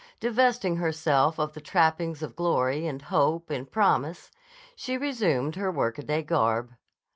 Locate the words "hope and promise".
3.03-4.31